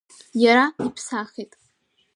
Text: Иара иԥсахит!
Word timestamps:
Иара 0.43 0.65
иԥсахит! 0.87 1.51